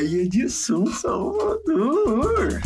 Bahia 0.00 0.26
de 0.26 0.48
São 0.48 0.86
Salvador. 0.86 2.62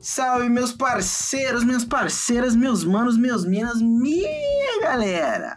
Salve 0.00 0.48
meus 0.48 0.72
parceiros, 0.72 1.62
minhas 1.62 1.84
parceiras, 1.84 2.56
meus 2.56 2.82
manos, 2.82 3.16
meus 3.16 3.44
minas, 3.44 3.80
minha 3.80 4.82
galera. 4.82 5.56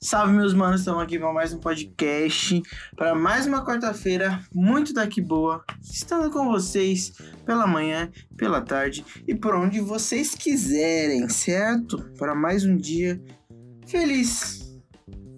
Salve 0.00 0.32
meus 0.32 0.54
manos, 0.54 0.82
estamos 0.82 1.02
aqui 1.02 1.18
para 1.18 1.32
mais 1.32 1.52
um 1.52 1.58
podcast, 1.58 2.62
para 2.94 3.16
mais 3.16 3.48
uma 3.48 3.66
quarta-feira 3.66 4.40
muito 4.54 4.94
daqui 4.94 5.20
boa, 5.20 5.64
estando 5.82 6.30
com 6.30 6.46
vocês 6.46 7.12
pela 7.44 7.66
manhã, 7.66 8.08
pela 8.36 8.60
tarde 8.60 9.04
e 9.26 9.34
por 9.34 9.56
onde 9.56 9.80
vocês 9.80 10.36
quiserem, 10.36 11.28
certo? 11.28 11.98
Para 12.16 12.32
mais 12.32 12.64
um 12.64 12.76
dia 12.76 13.20
feliz, 13.88 14.80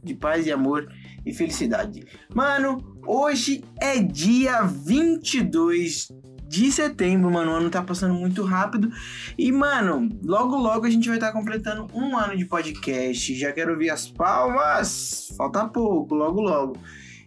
de 0.05 0.15
paz 0.15 0.47
e 0.47 0.53
amor 0.53 0.87
e 1.25 1.33
felicidade. 1.33 2.05
Mano, 2.35 3.01
hoje 3.07 3.65
é 3.81 3.99
dia 4.03 4.61
22 4.61 6.09
de 6.51 6.73
setembro, 6.73 7.31
mano. 7.31 7.53
O 7.53 7.55
ano 7.55 7.71
tá 7.71 7.81
passando 7.81 8.13
muito 8.13 8.43
rápido. 8.43 8.91
E, 9.39 9.53
mano, 9.53 10.09
logo 10.25 10.57
logo 10.57 10.85
a 10.85 10.91
gente 10.91 11.07
vai 11.07 11.17
estar 11.17 11.29
tá 11.29 11.33
completando 11.33 11.87
um 11.95 12.19
ano 12.19 12.37
de 12.37 12.45
podcast. 12.45 13.39
Já 13.39 13.53
quero 13.53 13.71
ouvir 13.71 13.89
as 13.89 14.11
palmas. 14.11 15.33
Falta 15.37 15.69
pouco, 15.69 16.13
logo 16.13 16.41
logo. 16.41 16.77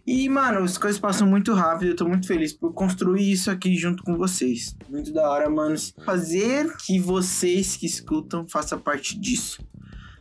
E, 0.06 0.28
mano, 0.28 0.60
as 0.60 0.78
coisas 0.78 1.00
passam 1.00 1.26
muito 1.26 1.54
rápido. 1.54 1.92
Eu 1.92 1.96
tô 1.96 2.06
muito 2.06 2.28
feliz 2.28 2.52
por 2.52 2.74
construir 2.74 3.32
isso 3.32 3.50
aqui 3.50 3.78
junto 3.78 4.04
com 4.04 4.18
vocês. 4.18 4.76
Muito 4.90 5.14
da 5.14 5.30
hora, 5.30 5.50
mano. 5.50 5.76
Fazer 6.06 6.76
que 6.86 7.00
vocês 7.00 7.78
que 7.78 7.86
escutam 7.86 8.46
façam 8.50 8.78
parte 8.78 9.18
disso. 9.18 9.66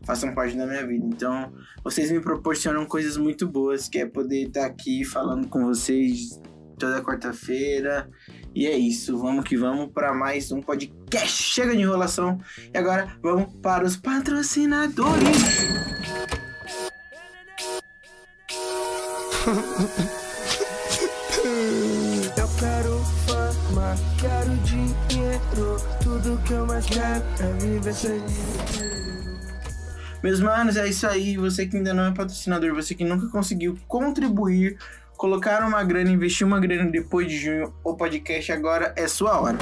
Façam 0.06 0.32
parte 0.32 0.56
da 0.56 0.64
minha 0.64 0.86
vida. 0.86 1.04
Então, 1.04 1.52
vocês 1.82 2.12
me 2.12 2.20
proporcionam 2.20 2.86
coisas 2.86 3.16
muito 3.16 3.48
boas, 3.48 3.88
que 3.88 3.98
é 3.98 4.06
poder 4.06 4.46
estar 4.46 4.60
tá 4.60 4.66
aqui 4.66 5.04
falando 5.04 5.48
com 5.48 5.64
vocês 5.64 6.40
toda 6.78 7.02
quarta-feira. 7.02 8.08
E 8.54 8.66
é 8.66 8.76
isso, 8.76 9.16
vamos 9.16 9.46
que 9.46 9.56
vamos 9.56 9.90
para 9.92 10.12
mais 10.12 10.52
um 10.52 10.60
podcast. 10.60 11.42
Chega 11.42 11.74
de 11.74 11.80
enrolação. 11.80 12.38
E 12.72 12.76
agora 12.76 13.16
vamos 13.22 13.46
para 13.62 13.84
os 13.84 13.96
patrocinadores. 13.96 15.38
Eu 22.36 22.48
quero 22.58 22.98
fama, 23.26 23.96
quero 24.20 24.54
dinheiro. 24.58 25.76
Tudo 26.02 26.38
que 26.44 26.52
eu 26.52 26.66
mais 26.66 26.86
quero 26.86 27.24
é 27.40 27.52
viver 27.58 27.94
feliz. 27.94 29.02
Meus 30.22 30.40
manos, 30.40 30.76
é 30.76 30.88
isso 30.88 31.06
aí. 31.06 31.36
Você 31.36 31.66
que 31.66 31.76
ainda 31.76 31.92
não 31.92 32.04
é 32.04 32.12
patrocinador, 32.12 32.74
você 32.74 32.94
que 32.94 33.04
nunca 33.04 33.26
conseguiu 33.28 33.76
contribuir 33.88 34.78
colocar 35.22 35.64
uma 35.64 35.84
grana, 35.84 36.10
investir 36.10 36.44
uma 36.44 36.58
grana 36.58 36.90
depois 36.90 37.28
de 37.28 37.38
junho, 37.38 37.72
o 37.84 37.94
podcast 37.94 38.50
agora 38.50 38.92
é 38.96 39.06
sua 39.06 39.40
hora. 39.40 39.56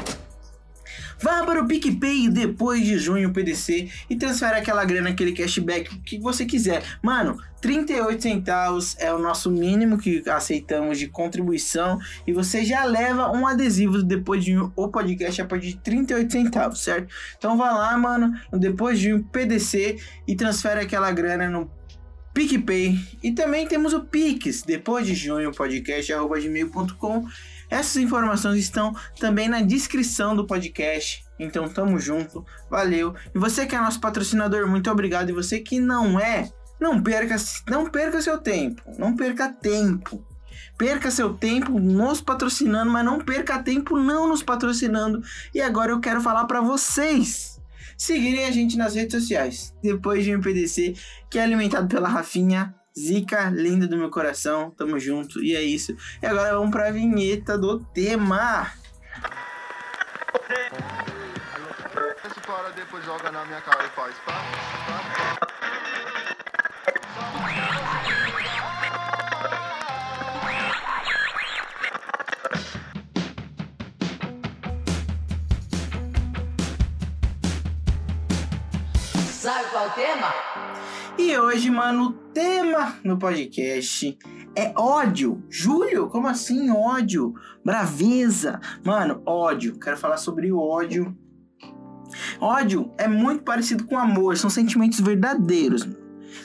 Vá 1.21 1.45
para 1.45 1.63
o 1.63 1.69
PicPay 1.69 2.31
depois 2.31 2.83
de 2.83 2.99
junho 2.99 3.31
PDC 3.31 3.91
e 4.09 4.17
transfere 4.17 4.57
aquela 4.57 4.83
grana, 4.87 5.11
aquele 5.11 5.33
cashback 5.33 5.99
que 5.99 6.19
você 6.19 6.47
quiser. 6.47 6.83
Mano, 7.03 7.37
38 7.61 8.23
centavos 8.23 8.97
é 8.99 9.13
o 9.13 9.19
nosso 9.19 9.51
mínimo 9.51 9.99
que 9.99 10.23
aceitamos 10.31 10.99
de 10.99 11.09
contribuição 11.09 11.99
e 12.27 12.33
você 12.33 12.65
já 12.65 12.83
leva 12.85 13.31
um 13.31 13.47
adesivo 13.47 14.03
depois 14.03 14.43
de 14.43 14.55
junho 14.55 14.73
o 14.75 14.89
podcast 14.89 15.43
a 15.43 15.45
partir 15.45 15.75
de 15.75 15.77
38 15.81 16.33
centavos, 16.33 16.81
certo? 16.81 17.15
Então 17.37 17.59
vá 17.59 17.71
lá, 17.71 17.99
mano, 17.99 18.33
no 18.51 18.59
depois 18.59 18.99
de 18.99 19.11
junho 19.11 19.23
PDC 19.25 19.99
e 20.27 20.35
transfere 20.35 20.81
aquela 20.81 21.13
grana 21.13 21.51
no 21.51 21.71
PicPay 22.33 22.97
e 23.23 23.33
também 23.33 23.67
temos 23.67 23.93
o 23.93 24.01
Pix, 24.01 24.63
depois 24.63 25.07
de 25.07 25.15
junho, 25.15 25.53
podcast 25.53 26.13
gmail.com. 26.13 27.27
Essas 27.69 27.97
informações 27.97 28.59
estão 28.59 28.95
também 29.19 29.49
na 29.49 29.61
descrição 29.61 30.35
do 30.35 30.47
podcast. 30.47 31.25
Então 31.39 31.69
tamo 31.69 31.99
junto, 31.99 32.45
valeu. 32.71 33.15
E 33.35 33.39
você 33.39 33.67
que 33.67 33.75
é 33.75 33.81
nosso 33.81 34.01
patrocinador, 34.01 34.67
muito 34.69 34.91
obrigado. 34.91 35.31
E 35.31 35.33
você 35.33 35.61
que 35.61 35.81
não 35.81 36.19
é, 36.19 36.51
não 36.81 37.03
perca, 37.03 37.37
não 37.69 37.87
perca 37.87 38.23
seu 38.23 38.39
tempo, 38.39 38.83
não 38.99 39.17
perca 39.17 39.49
tempo. 39.49 40.25
Perca 40.77 41.11
seu 41.11 41.35
tempo 41.35 41.79
nos 41.79 42.23
patrocinando, 42.23 42.91
mas 42.91 43.05
não 43.05 43.19
perca 43.19 43.63
tempo 43.63 43.99
não 43.99 44.29
nos 44.29 44.43
patrocinando. 44.43 45.23
E 45.55 45.61
agora 45.61 45.93
eu 45.93 46.01
quero 46.01 46.21
falar 46.21 46.47
para 46.47 46.61
vocês 46.61 47.60
seguirem 48.01 48.47
a 48.47 48.51
gente 48.51 48.79
nas 48.79 48.95
redes 48.95 49.21
sociais. 49.21 49.75
Depois 49.83 50.25
de 50.25 50.35
um 50.35 50.41
PDC, 50.41 50.95
que 51.29 51.39
é 51.39 51.43
alimentado 51.43 51.87
pela 51.87 52.09
Rafinha, 52.09 52.75
Zica, 52.99 53.51
linda 53.51 53.87
do 53.87 53.99
meu 53.99 54.09
coração, 54.09 54.71
tamo 54.71 54.99
junto, 54.99 55.43
e 55.45 55.55
é 55.55 55.63
isso. 55.63 55.95
E 56.23 56.27
agora 56.27 56.55
vamos 56.55 56.71
pra 56.71 56.91
vinheta 56.91 57.59
do 57.59 57.79
tema. 57.93 58.73
Esse 62.25 62.41
para 62.41 62.71
depois 62.71 63.05
joga 63.05 63.31
na 63.31 63.45
minha 63.45 63.61
cara 63.61 63.85
e 63.85 63.91
faz 63.91 64.15
pá, 64.25 64.80
o 79.91 79.95
tema? 79.95 80.33
E 81.19 81.37
hoje, 81.37 81.71
mano, 81.71 82.05
o 82.05 82.13
tema 82.13 82.97
no 83.03 83.19
podcast 83.19 84.17
é 84.57 84.73
ódio. 84.77 85.43
Júlio, 85.49 86.09
como 86.09 86.29
assim 86.29 86.71
ódio? 86.71 87.35
Braveza. 87.65 88.61
Mano, 88.85 89.21
ódio. 89.27 89.79
Quero 89.79 89.97
falar 89.97 90.17
sobre 90.17 90.53
o 90.53 90.59
ódio. 90.61 91.17
Ódio 92.41 92.93
é 92.99 93.09
muito 93.09 93.43
parecido 93.43 93.85
com 93.85 93.99
amor, 93.99 94.37
são 94.37 94.51
sentimentos 94.51 95.01
verdadeiros. 95.01 95.89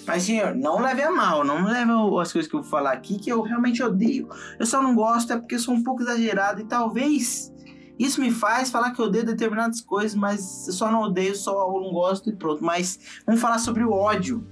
Mas, 0.05 0.23
senhor, 0.23 0.55
não 0.55 0.79
leve 0.79 1.01
a 1.03 1.11
mal, 1.11 1.43
não 1.43 1.63
leve 1.65 1.91
as 2.19 2.31
coisas 2.31 2.49
que 2.49 2.55
eu 2.55 2.61
vou 2.61 2.69
falar 2.69 2.93
aqui 2.93 3.19
que 3.19 3.31
eu 3.31 3.41
realmente 3.41 3.83
odeio. 3.83 4.27
Eu 4.59 4.65
só 4.65 4.81
não 4.81 4.95
gosto 4.95 5.33
é 5.33 5.37
porque 5.37 5.59
sou 5.59 5.73
um 5.73 5.83
pouco 5.83 6.01
exagerado 6.01 6.61
e 6.61 6.65
talvez 6.65 7.51
isso 7.97 8.19
me 8.19 8.31
faz 8.31 8.69
falar 8.69 8.91
que 8.91 8.99
eu 8.99 9.05
odeio 9.05 9.25
determinadas 9.25 9.81
coisas, 9.81 10.15
mas 10.15 10.67
eu 10.67 10.73
só 10.73 10.91
não 10.91 11.01
odeio, 11.01 11.35
só 11.35 11.53
não 11.71 11.91
gosto 11.91 12.29
e 12.29 12.33
pronto. 12.35 12.63
Mas 12.63 12.99
vamos 13.25 13.41
falar 13.41 13.59
sobre 13.59 13.83
o 13.83 13.91
ódio. 13.91 14.45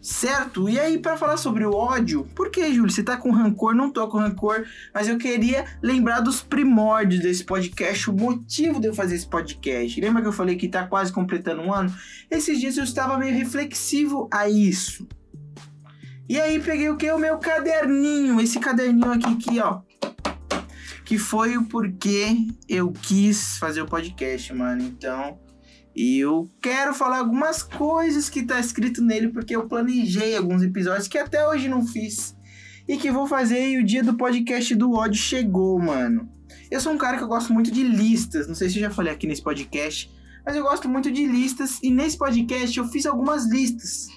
Certo? 0.00 0.68
E 0.68 0.78
aí, 0.78 0.98
para 0.98 1.16
falar 1.16 1.38
sobre 1.38 1.64
o 1.64 1.72
ódio, 1.72 2.28
por 2.34 2.50
que, 2.50 2.74
Júlio? 2.74 2.92
Você 2.92 3.02
tá 3.02 3.16
com 3.16 3.30
rancor? 3.30 3.74
Não 3.74 3.90
tô 3.90 4.06
com 4.06 4.18
rancor, 4.18 4.66
mas 4.92 5.08
eu 5.08 5.16
queria 5.16 5.64
lembrar 5.82 6.20
dos 6.20 6.42
primórdios 6.42 7.22
desse 7.22 7.42
podcast, 7.42 8.10
o 8.10 8.12
motivo 8.12 8.78
de 8.78 8.88
eu 8.88 8.94
fazer 8.94 9.14
esse 9.14 9.26
podcast. 9.26 9.98
Lembra 9.98 10.20
que 10.20 10.28
eu 10.28 10.32
falei 10.32 10.56
que 10.56 10.68
tá 10.68 10.86
quase 10.86 11.10
completando 11.10 11.62
um 11.62 11.72
ano? 11.72 11.90
Esses 12.30 12.60
dias 12.60 12.76
eu 12.76 12.84
estava 12.84 13.16
meio 13.16 13.34
reflexivo 13.34 14.28
a 14.30 14.46
isso. 14.46 15.08
E 16.28 16.38
aí 16.38 16.60
peguei 16.60 16.90
o 16.90 16.98
que? 16.98 17.10
O 17.10 17.18
meu 17.18 17.38
caderninho, 17.38 18.38
esse 18.42 18.58
caderninho 18.58 19.10
aqui, 19.10 19.26
aqui 19.26 19.60
ó 19.60 19.80
que 21.04 21.18
foi 21.18 21.56
o 21.56 21.64
porquê 21.64 22.46
eu 22.68 22.90
quis 22.90 23.58
fazer 23.58 23.82
o 23.82 23.86
podcast, 23.86 24.52
mano. 24.52 24.82
Então, 24.82 25.38
eu 25.94 26.50
quero 26.60 26.94
falar 26.94 27.18
algumas 27.18 27.62
coisas 27.62 28.28
que 28.28 28.42
tá 28.42 28.58
escrito 28.58 29.02
nele, 29.02 29.28
porque 29.28 29.54
eu 29.54 29.68
planejei 29.68 30.36
alguns 30.36 30.62
episódios 30.62 31.06
que 31.06 31.18
até 31.18 31.46
hoje 31.46 31.68
não 31.68 31.86
fiz. 31.86 32.34
E 32.88 32.96
que 32.96 33.10
vou 33.10 33.26
fazer 33.26 33.70
e 33.70 33.78
o 33.78 33.84
dia 33.84 34.02
do 34.02 34.14
podcast 34.14 34.74
do 34.74 34.92
ódio 34.92 35.20
chegou, 35.20 35.78
mano. 35.78 36.28
Eu 36.70 36.80
sou 36.80 36.92
um 36.92 36.98
cara 36.98 37.16
que 37.16 37.22
eu 37.22 37.28
gosto 37.28 37.52
muito 37.52 37.70
de 37.70 37.84
listas, 37.84 38.48
não 38.48 38.54
sei 38.54 38.68
se 38.68 38.76
eu 38.76 38.82
já 38.82 38.90
falei 38.90 39.12
aqui 39.12 39.26
nesse 39.26 39.42
podcast, 39.42 40.10
mas 40.44 40.56
eu 40.56 40.62
gosto 40.62 40.88
muito 40.88 41.10
de 41.10 41.24
listas 41.26 41.78
e 41.82 41.90
nesse 41.90 42.18
podcast 42.18 42.76
eu 42.76 42.86
fiz 42.88 43.06
algumas 43.06 43.46
listas. 43.46 44.08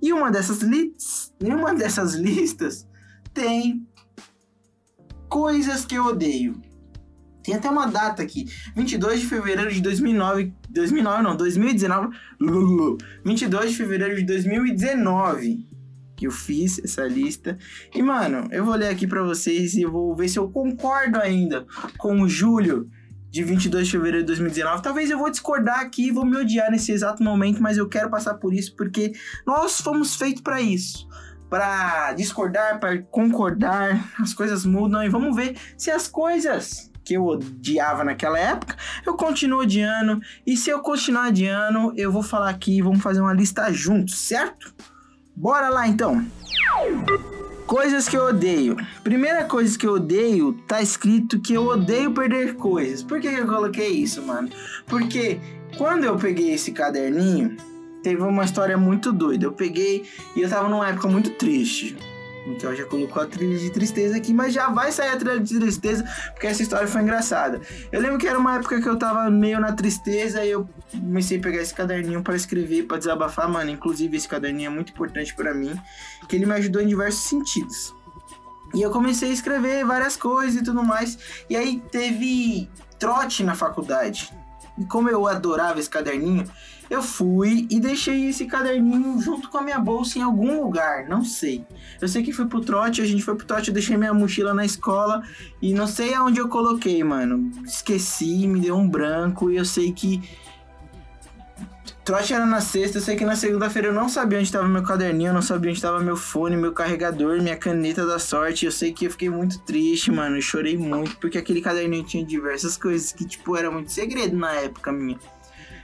E 0.00 0.12
uma 0.12 0.30
dessas 0.30 0.60
listas, 0.60 1.32
uma 1.40 1.74
dessas 1.74 2.14
listas 2.18 2.86
tem 3.32 3.86
coisas 5.32 5.86
que 5.86 5.94
eu 5.94 6.04
odeio. 6.04 6.60
Tem 7.42 7.54
até 7.54 7.68
uma 7.70 7.86
data 7.86 8.22
aqui, 8.22 8.46
22 8.76 9.22
de 9.22 9.26
fevereiro 9.26 9.72
de 9.72 9.80
2009, 9.80 10.52
2009 10.68 11.22
não, 11.22 11.34
2019, 11.34 12.16
22 13.24 13.70
de 13.70 13.76
fevereiro 13.76 14.16
de 14.16 14.24
2019 14.24 15.66
que 16.14 16.26
eu 16.26 16.30
fiz 16.30 16.78
essa 16.84 17.04
lista. 17.04 17.58
E 17.94 18.02
mano, 18.02 18.46
eu 18.52 18.64
vou 18.64 18.74
ler 18.76 18.88
aqui 18.88 19.06
para 19.06 19.22
vocês 19.24 19.74
e 19.74 19.86
vou 19.86 20.14
ver 20.14 20.28
se 20.28 20.38
eu 20.38 20.48
concordo 20.50 21.18
ainda 21.18 21.66
com 21.96 22.20
o 22.20 22.28
Júlio 22.28 22.88
de 23.30 23.42
22 23.42 23.86
de 23.86 23.92
fevereiro 23.92 24.20
de 24.20 24.26
2019. 24.26 24.82
Talvez 24.82 25.10
eu 25.10 25.18
vou 25.18 25.30
discordar 25.30 25.80
aqui, 25.80 26.12
vou 26.12 26.26
me 26.26 26.36
odiar 26.36 26.70
nesse 26.70 26.92
exato 26.92 27.24
momento, 27.24 27.60
mas 27.60 27.78
eu 27.78 27.88
quero 27.88 28.10
passar 28.10 28.34
por 28.34 28.52
isso 28.52 28.76
porque 28.76 29.12
nós 29.46 29.80
fomos 29.80 30.14
feitos 30.14 30.42
para 30.42 30.60
isso 30.60 31.08
para 31.52 32.14
discordar, 32.14 32.80
para 32.80 33.02
concordar, 33.02 34.10
as 34.18 34.32
coisas 34.32 34.64
mudam 34.64 35.04
e 35.04 35.10
vamos 35.10 35.36
ver 35.36 35.54
se 35.76 35.90
as 35.90 36.08
coisas 36.08 36.90
que 37.04 37.12
eu 37.12 37.26
odiava 37.26 38.02
naquela 38.02 38.38
época, 38.38 38.74
eu 39.04 39.14
continuo 39.18 39.60
odiando. 39.60 40.18
E 40.46 40.56
se 40.56 40.70
eu 40.70 40.80
continuar 40.80 41.28
odiando, 41.28 41.92
eu 41.94 42.10
vou 42.10 42.22
falar 42.22 42.48
aqui, 42.48 42.80
vamos 42.80 43.02
fazer 43.02 43.20
uma 43.20 43.34
lista 43.34 43.70
juntos, 43.70 44.18
certo? 44.18 44.74
Bora 45.36 45.68
lá 45.68 45.86
então. 45.86 46.24
Coisas 47.66 48.08
que 48.08 48.16
eu 48.16 48.28
odeio. 48.28 48.74
Primeira 49.04 49.44
coisa 49.44 49.78
que 49.78 49.86
eu 49.86 49.96
odeio, 49.96 50.54
tá 50.66 50.80
escrito 50.80 51.38
que 51.38 51.52
eu 51.52 51.66
odeio 51.66 52.14
perder 52.14 52.54
coisas. 52.54 53.02
Por 53.02 53.20
que 53.20 53.26
eu 53.26 53.46
coloquei 53.46 53.90
isso, 53.90 54.22
mano? 54.22 54.48
Porque 54.86 55.38
quando 55.76 56.04
eu 56.04 56.16
peguei 56.16 56.54
esse 56.54 56.72
caderninho, 56.72 57.58
teve 58.02 58.22
uma 58.22 58.44
história 58.44 58.76
muito 58.76 59.12
doida. 59.12 59.44
Eu 59.44 59.52
peguei 59.52 60.04
e 60.34 60.40
eu 60.40 60.48
tava 60.48 60.68
numa 60.68 60.88
época 60.88 61.08
muito 61.08 61.30
triste. 61.30 61.96
Então 62.46 62.74
já 62.74 62.84
colocou 62.84 63.22
a 63.22 63.26
trilha 63.26 63.56
de 63.56 63.70
tristeza 63.70 64.16
aqui, 64.16 64.34
mas 64.34 64.52
já 64.52 64.68
vai 64.68 64.90
sair 64.90 65.10
a 65.10 65.16
trilha 65.16 65.38
de 65.38 65.58
tristeza, 65.58 66.04
porque 66.32 66.46
essa 66.46 66.62
história 66.62 66.88
foi 66.88 67.02
engraçada. 67.02 67.60
Eu 67.90 68.00
lembro 68.00 68.18
que 68.18 68.26
era 68.26 68.38
uma 68.38 68.56
época 68.56 68.80
que 68.80 68.88
eu 68.88 68.98
tava 68.98 69.30
meio 69.30 69.60
na 69.60 69.72
tristeza 69.72 70.44
e 70.44 70.50
eu 70.50 70.68
comecei 70.90 71.38
a 71.38 71.40
pegar 71.40 71.62
esse 71.62 71.72
caderninho 71.72 72.22
para 72.22 72.34
escrever, 72.34 72.84
para 72.84 72.98
desabafar, 72.98 73.48
mano. 73.48 73.70
Inclusive, 73.70 74.16
esse 74.16 74.28
caderninho 74.28 74.66
é 74.66 74.74
muito 74.74 74.92
importante 74.92 75.34
para 75.34 75.54
mim, 75.54 75.78
que 76.28 76.34
ele 76.34 76.46
me 76.46 76.54
ajudou 76.54 76.82
em 76.82 76.88
diversos 76.88 77.22
sentidos. 77.22 77.94
E 78.74 78.80
eu 78.80 78.90
comecei 78.90 79.30
a 79.30 79.32
escrever 79.32 79.84
várias 79.84 80.16
coisas 80.16 80.60
e 80.60 80.64
tudo 80.64 80.82
mais. 80.82 81.18
E 81.48 81.56
aí 81.56 81.82
teve 81.90 82.68
trote 82.98 83.44
na 83.44 83.54
faculdade. 83.54 84.32
E 84.78 84.84
como 84.86 85.10
eu 85.10 85.26
adorava 85.26 85.78
esse 85.78 85.90
caderninho, 85.90 86.50
eu 86.92 87.02
fui 87.02 87.66
e 87.70 87.80
deixei 87.80 88.28
esse 88.28 88.44
caderninho 88.44 89.18
junto 89.18 89.48
com 89.48 89.56
a 89.56 89.62
minha 89.62 89.78
bolsa 89.78 90.18
em 90.18 90.22
algum 90.22 90.62
lugar, 90.62 91.08
não 91.08 91.24
sei. 91.24 91.64
Eu 91.98 92.06
sei 92.06 92.22
que 92.22 92.34
fui 92.34 92.44
pro 92.44 92.60
trote, 92.60 93.00
a 93.00 93.06
gente 93.06 93.22
foi 93.22 93.34
pro 93.34 93.46
trote, 93.46 93.68
eu 93.68 93.74
deixei 93.74 93.96
minha 93.96 94.12
mochila 94.12 94.52
na 94.52 94.62
escola 94.62 95.22
e 95.62 95.72
não 95.72 95.86
sei 95.86 96.12
aonde 96.12 96.38
eu 96.38 96.48
coloquei, 96.48 97.02
mano. 97.02 97.50
Esqueci, 97.64 98.46
me 98.46 98.60
deu 98.60 98.76
um 98.76 98.86
branco 98.86 99.50
e 99.50 99.56
eu 99.56 99.64
sei 99.64 99.90
que 99.90 100.22
Trote 102.04 102.34
era 102.34 102.44
na 102.44 102.60
sexta, 102.60 102.98
eu 102.98 103.02
sei 103.02 103.14
que 103.14 103.24
na 103.24 103.36
segunda-feira 103.36 103.88
eu 103.88 103.94
não 103.94 104.08
sabia 104.08 104.36
onde 104.36 104.48
estava 104.48 104.68
meu 104.68 104.82
caderninho, 104.82 105.28
eu 105.28 105.34
não 105.34 105.40
sabia 105.40 105.70
onde 105.70 105.78
estava 105.78 106.00
meu 106.00 106.16
fone, 106.16 106.56
meu 106.56 106.72
carregador, 106.72 107.40
minha 107.40 107.56
caneta 107.56 108.04
da 108.04 108.18
sorte. 108.18 108.66
Eu 108.66 108.72
sei 108.72 108.92
que 108.92 109.06
eu 109.06 109.10
fiquei 109.10 109.30
muito 109.30 109.60
triste, 109.60 110.10
mano, 110.10 110.36
eu 110.36 110.42
chorei 110.42 110.76
muito, 110.76 111.16
porque 111.18 111.38
aquele 111.38 111.60
caderninho 111.60 112.04
tinha 112.04 112.24
diversas 112.24 112.76
coisas 112.76 113.12
que, 113.12 113.24
tipo, 113.24 113.56
era 113.56 113.70
muito 113.70 113.92
segredo 113.92 114.36
na 114.36 114.52
época 114.52 114.90
minha. 114.90 115.16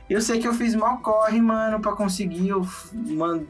Eu 0.09 0.23
sei 0.23 0.39
que 0.39 0.49
eu 0.49 0.55
fiz 0.55 0.75
mal 0.75 0.99
corre, 0.99 1.41
mano, 1.41 1.81
pra 1.81 1.93
conseguir. 1.93 2.49
Eu 2.49 2.67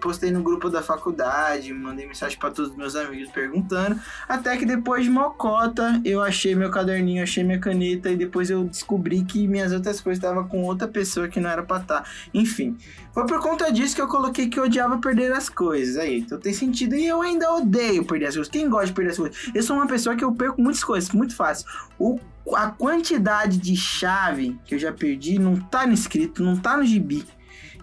postei 0.01 0.33
no 0.33 0.43
grupo 0.43 0.69
da 0.69 0.83
faculdade, 0.83 1.73
mandei 1.73 2.07
mensagem 2.07 2.37
para 2.37 2.51
todos 2.51 2.73
os 2.73 2.77
meus 2.77 2.97
amigos 2.97 3.31
perguntando. 3.31 3.99
Até 4.29 4.57
que 4.57 4.67
depois 4.67 5.05
de 5.05 5.11
mocota, 5.11 6.01
eu 6.05 6.21
achei 6.21 6.55
meu 6.57 6.71
caderninho, 6.71 7.23
achei 7.23 7.45
minha 7.45 7.61
caneta 7.61 8.11
e 8.11 8.17
depois 8.17 8.51
eu 8.51 8.65
descobri 8.65 9.25
que 9.25 9.47
minhas 9.47 9.73
outras 9.73 10.01
coisas 10.01 10.23
estavam 10.23 10.49
com 10.49 10.65
outra 10.65 10.89
pessoa 10.89 11.29
que 11.29 11.39
não 11.39 11.49
era 11.49 11.63
pra 11.63 11.79
estar. 11.79 12.03
Tá. 12.03 12.11
Enfim, 12.35 12.77
foi 13.13 13.25
por 13.27 13.41
conta 13.41 13.71
disso 13.73 13.95
que 13.95 14.03
eu 14.03 14.09
coloquei 14.09 14.49
que 14.49 14.59
eu 14.59 14.65
odiava 14.65 14.99
perder 14.99 15.33
as 15.33 15.49
coisas. 15.49 15.97
Aí, 15.97 16.21
então 16.21 16.39
tem 16.39 16.53
sentido. 16.53 16.97
E 16.97 17.07
eu 17.07 17.23
ainda 17.23 17.53
odeio 17.55 18.05
perder 18.05 18.27
as 18.27 18.35
coisas. 18.35 18.51
Quem 18.51 18.69
gosta 18.69 18.87
de 18.87 18.93
perder 18.95 19.13
as 19.13 19.17
coisas? 19.17 19.51
Eu 19.55 19.63
sou 19.63 19.77
uma 19.77 19.87
pessoa 19.87 20.17
que 20.17 20.25
eu 20.25 20.33
perco 20.33 20.61
muitas 20.61 20.83
coisas, 20.83 21.11
muito 21.11 21.37
fácil. 21.37 21.67
O 21.99 22.19
a 22.55 22.71
quantidade 22.71 23.59
de 23.59 23.77
chave 23.77 24.59
que 24.65 24.75
eu 24.75 24.79
já 24.79 24.93
perdi 24.93 25.39
não 25.39 25.57
tá 25.57 25.87
no 25.87 25.93
escrito, 25.93 26.43
não 26.43 26.57
tá 26.57 26.77
no 26.77 26.85
gibi. 26.85 27.25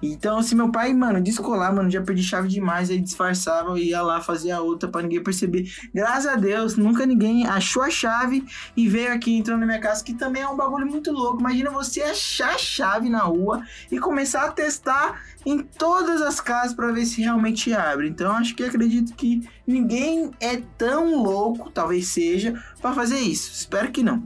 Então, 0.02 0.42
se 0.44 0.56
meu 0.56 0.72
pai, 0.72 0.94
mano, 0.94 1.22
descolar, 1.22 1.74
mano, 1.74 1.90
já 1.90 2.02
perdi 2.02 2.24
chave 2.24 2.48
demais, 2.48 2.90
aí 2.90 3.00
disfarçava 3.00 3.80
ia 3.80 4.02
lá 4.02 4.22
fazer 4.22 4.52
a 4.52 4.62
outra 4.62 4.90
para 4.90 5.02
ninguém 5.02 5.24
perceber. 5.24 5.72
Graças 5.94 6.28
a 6.28 6.36
Deus, 6.36 6.76
nunca 6.76 7.06
ninguém 7.06 7.48
achou 7.48 7.82
a 7.82 7.90
chave 7.90 8.46
e 8.76 8.88
veio 8.88 9.14
aqui 9.14 9.36
entrando 9.36 9.62
na 9.62 9.66
minha 9.66 9.80
casa, 9.80 10.04
que 10.04 10.14
também 10.14 10.44
é 10.44 10.48
um 10.48 10.56
bagulho 10.56 10.86
muito 10.86 11.12
louco. 11.12 11.40
Imagina 11.40 11.72
você 11.72 12.02
achar 12.02 12.56
a 12.56 12.58
chave 12.58 13.10
na 13.10 13.20
rua 13.20 13.64
e 13.92 14.00
começar 14.00 14.46
a 14.46 14.52
testar 14.52 15.22
em 15.46 15.60
todas 15.60 16.22
as 16.22 16.42
casas 16.42 16.74
para 16.74 16.92
ver 16.92 17.06
se 17.06 17.22
realmente 17.22 17.74
abre. 17.74 18.08
Então, 18.08 18.32
acho 18.34 18.56
que 18.56 18.64
acredito 18.64 19.14
que 19.16 19.48
ninguém 19.66 20.32
é 20.40 20.58
tão 20.78 21.24
louco, 21.24 21.72
talvez 21.72 22.08
seja, 22.08 22.62
para 22.82 22.94
fazer 22.94 23.20
isso. 23.20 23.52
Espero 23.52 23.92
que 23.92 24.04
não. 24.04 24.26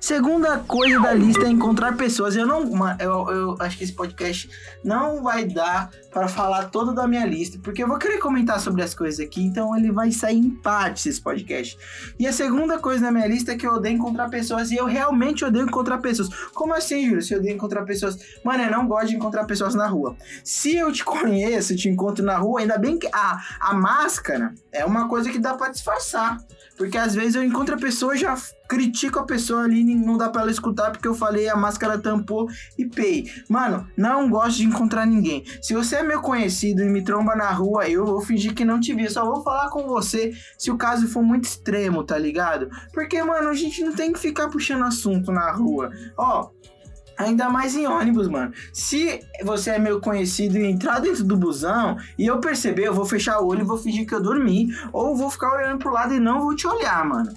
Segunda 0.00 0.58
coisa 0.58 1.00
da 1.00 1.12
lista 1.12 1.44
é 1.44 1.48
encontrar 1.48 1.96
pessoas. 1.96 2.36
Eu 2.36 2.46
não. 2.46 2.64
Eu, 2.98 3.30
eu 3.30 3.56
acho 3.58 3.78
que 3.78 3.84
esse 3.84 3.92
podcast 3.92 4.48
não 4.84 5.22
vai 5.22 5.44
dar 5.44 5.90
para 6.10 6.26
falar 6.28 6.70
toda 6.70 6.92
da 6.92 7.06
minha 7.06 7.24
lista, 7.24 7.58
porque 7.62 7.82
eu 7.82 7.88
vou 7.88 7.98
querer 7.98 8.18
comentar 8.18 8.58
sobre 8.58 8.82
as 8.82 8.94
coisas 8.94 9.20
aqui, 9.20 9.42
então 9.42 9.76
ele 9.76 9.92
vai 9.92 10.10
sair 10.10 10.38
em 10.38 10.50
partes 10.50 11.06
esse 11.06 11.20
podcast. 11.20 11.78
E 12.18 12.26
a 12.26 12.32
segunda 12.32 12.78
coisa 12.78 13.04
na 13.04 13.12
minha 13.12 13.26
lista 13.26 13.52
é 13.52 13.56
que 13.56 13.66
eu 13.66 13.74
odeio 13.74 13.94
encontrar 13.94 14.28
pessoas, 14.28 14.70
e 14.70 14.76
eu 14.76 14.86
realmente 14.86 15.44
odeio 15.44 15.66
encontrar 15.66 15.98
pessoas. 15.98 16.28
Como 16.52 16.74
assim, 16.74 17.06
Júlio? 17.06 17.22
Se 17.22 17.34
eu 17.34 17.38
odeio 17.38 17.54
encontrar 17.54 17.84
pessoas. 17.84 18.18
Mano, 18.44 18.64
eu 18.64 18.70
não 18.70 18.86
gosto 18.86 19.08
de 19.08 19.16
encontrar 19.16 19.44
pessoas 19.44 19.74
na 19.74 19.86
rua. 19.86 20.16
Se 20.42 20.76
eu 20.76 20.92
te 20.92 21.04
conheço, 21.04 21.76
te 21.76 21.88
encontro 21.88 22.24
na 22.24 22.36
rua, 22.36 22.60
ainda 22.60 22.78
bem 22.78 22.98
que 22.98 23.08
a, 23.12 23.40
a 23.60 23.74
máscara 23.74 24.52
é 24.72 24.84
uma 24.84 25.08
coisa 25.08 25.30
que 25.30 25.38
dá 25.38 25.54
para 25.54 25.70
disfarçar. 25.70 26.38
Porque 26.76 26.98
às 26.98 27.14
vezes 27.14 27.34
eu 27.34 27.44
encontro 27.44 27.74
a 27.74 27.78
pessoa 27.78 28.16
já 28.16 28.36
critico 28.70 29.18
a 29.18 29.24
pessoa 29.24 29.64
ali, 29.64 29.82
não 29.96 30.16
dá 30.16 30.28
pra 30.28 30.42
ela 30.42 30.50
escutar 30.50 30.92
porque 30.92 31.08
eu 31.08 31.14
falei, 31.14 31.48
a 31.48 31.56
máscara 31.56 31.98
tampou 31.98 32.48
e 32.78 32.86
pei. 32.86 33.28
Mano, 33.48 33.84
não 33.96 34.30
gosto 34.30 34.58
de 34.58 34.64
encontrar 34.64 35.04
ninguém. 35.04 35.44
Se 35.60 35.74
você 35.74 35.96
é 35.96 36.02
meu 36.04 36.22
conhecido 36.22 36.80
e 36.80 36.88
me 36.88 37.02
tromba 37.02 37.34
na 37.34 37.50
rua, 37.50 37.88
eu 37.88 38.06
vou 38.06 38.20
fingir 38.20 38.54
que 38.54 38.64
não 38.64 38.78
te 38.78 38.94
vi. 38.94 39.10
Só 39.10 39.24
vou 39.24 39.42
falar 39.42 39.70
com 39.70 39.88
você 39.88 40.32
se 40.56 40.70
o 40.70 40.78
caso 40.78 41.08
for 41.08 41.20
muito 41.20 41.46
extremo, 41.46 42.04
tá 42.04 42.16
ligado? 42.16 42.70
Porque, 42.94 43.20
mano, 43.24 43.48
a 43.48 43.54
gente 43.54 43.82
não 43.82 43.92
tem 43.92 44.12
que 44.12 44.20
ficar 44.20 44.48
puxando 44.48 44.84
assunto 44.84 45.32
na 45.32 45.50
rua. 45.50 45.90
Ó, 46.16 46.50
Ainda 47.18 47.50
mais 47.50 47.76
em 47.76 47.86
ônibus, 47.86 48.28
mano. 48.28 48.50
Se 48.72 49.20
você 49.42 49.72
é 49.72 49.78
meu 49.78 50.00
conhecido 50.00 50.56
e 50.56 50.64
entrar 50.64 51.00
dentro 51.00 51.22
do 51.22 51.36
busão 51.36 51.98
e 52.16 52.26
eu 52.26 52.40
perceber, 52.40 52.84
eu 52.86 52.94
vou 52.94 53.04
fechar 53.04 53.40
o 53.40 53.46
olho 53.48 53.60
e 53.60 53.64
vou 53.64 53.76
fingir 53.76 54.06
que 54.06 54.14
eu 54.14 54.22
dormi. 54.22 54.68
Ou 54.90 55.14
vou 55.14 55.28
ficar 55.28 55.54
olhando 55.54 55.78
pro 55.78 55.92
lado 55.92 56.14
e 56.14 56.18
não 56.18 56.40
vou 56.40 56.56
te 56.56 56.66
olhar, 56.66 57.04
mano. 57.04 57.30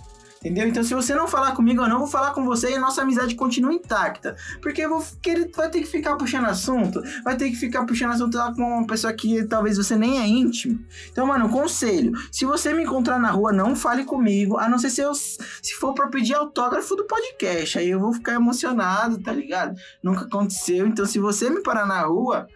Entendeu? 0.44 0.68
Então, 0.68 0.84
se 0.84 0.94
você 0.94 1.15
não 1.15 1.25
falar 1.25 1.53
comigo, 1.53 1.82
eu 1.82 1.88
não 1.88 2.00
vou 2.00 2.08
falar 2.08 2.32
com 2.32 2.44
você 2.44 2.72
e 2.72 2.75
a 2.75 2.79
nossa 2.79 3.01
amizade 3.01 3.34
continua 3.34 3.74
intacta. 3.74 4.36
Porque 4.62 4.82
eu 4.82 4.89
vou 4.89 5.06
querer, 5.22 5.50
vai 5.56 5.70
ter 5.70 5.79
que 5.79 5.88
ficar 5.88 6.17
puxando 6.17 6.46
assunto, 6.46 7.01
vai 7.24 7.38
ter 7.38 7.50
que 7.50 7.56
ficar 7.56 7.86
puxando 7.86 8.12
assunto 8.12 8.38
lá 8.38 8.53
com 8.53 8.62
uma 8.62 8.86
pessoa 8.86 9.13
que 9.13 9.46
talvez 9.46 9.77
você 9.77 9.96
nem 9.96 10.20
é 10.20 10.27
íntimo. 10.27 10.84
Então, 11.10 11.25
mano, 11.25 11.48
conselho: 11.48 12.12
se 12.29 12.44
você 12.44 12.74
me 12.74 12.84
encontrar 12.84 13.17
na 13.17 13.32
rua, 13.32 13.53
não 13.53 13.74
fale 13.74 14.03
comigo, 14.03 14.58
a 14.58 14.67
não 14.67 14.77
ser 14.77 14.89
se, 14.89 15.00
eu, 15.00 15.13
se 15.13 15.74
for 15.79 15.94
pra 15.94 16.08
pedir 16.08 16.36
autógrafo 16.36 16.94
do 16.94 17.06
podcast. 17.06 17.79
Aí 17.79 17.89
eu 17.89 18.00
vou 18.01 18.12
ficar 18.12 18.34
emocionado, 18.34 19.17
tá 19.20 19.32
ligado? 19.32 19.79
Nunca 20.03 20.25
aconteceu. 20.25 20.86
Então, 20.86 21.06
se 21.06 21.20
você 21.20 21.50
me 21.50 21.63
parar 21.63 21.86
na 21.86 22.01
rua, 22.01 22.48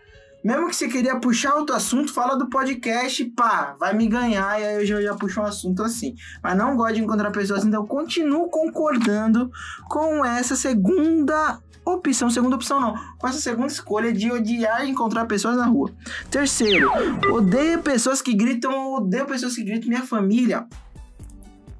mesmo 0.47 0.69
que 0.69 0.75
você 0.77 0.87
queria 0.87 1.19
puxar 1.19 1.55
outro 1.55 1.75
assunto, 1.75 2.13
fala 2.13 2.37
do 2.37 2.49
podcast, 2.49 3.25
pá, 3.31 3.75
vai 3.77 3.93
me 3.93 4.07
ganhar, 4.07 4.57
e 4.57 4.63
aí 4.63 4.75
eu 4.75 4.85
já, 4.85 5.01
já 5.01 5.13
puxo 5.13 5.41
um 5.41 5.43
assunto 5.43 5.83
assim. 5.83 6.15
Mas 6.41 6.55
não 6.55 6.77
gosto 6.77 6.95
de 6.95 7.01
encontrar 7.01 7.31
pessoas, 7.31 7.65
então 7.65 7.81
eu 7.81 7.85
continuo 7.85 8.49
concordando 8.49 9.51
com 9.89 10.25
essa 10.25 10.55
segunda 10.55 11.59
opção, 11.83 12.29
segunda 12.29 12.55
opção 12.55 12.79
não, 12.79 12.95
com 13.17 13.27
essa 13.27 13.41
segunda 13.41 13.67
escolha 13.67 14.13
de 14.13 14.31
odiar 14.31 14.87
encontrar 14.87 15.25
pessoas 15.25 15.57
na 15.57 15.65
rua. 15.65 15.91
Terceiro, 16.31 16.89
odeio 17.33 17.81
pessoas 17.81 18.21
que 18.21 18.33
gritam, 18.33 18.93
odeio 18.93 19.25
pessoas 19.25 19.53
que 19.53 19.65
gritam 19.65 19.89
minha 19.89 20.03
família 20.03 20.65